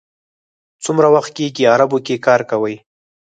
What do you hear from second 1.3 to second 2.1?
کېږي عربو